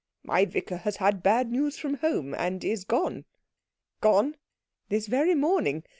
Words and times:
"My 0.23 0.45
vicar 0.45 0.77
has 0.77 0.95
had 0.97 1.21
bad 1.21 1.51
news 1.51 1.77
from 1.77 1.97
home, 1.97 2.33
and 2.33 2.63
is 2.63 2.85
gone." 2.85 3.25
"Gone?" 3.99 4.35
"This 4.89 5.05
very 5.05 5.35
morning. 5.35 5.83